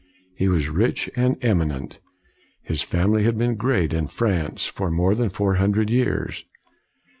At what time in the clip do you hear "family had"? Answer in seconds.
2.81-3.37